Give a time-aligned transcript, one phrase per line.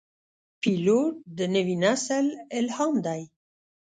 [0.61, 2.25] پیلوټ د نوي نسل
[2.59, 3.21] الهام دی.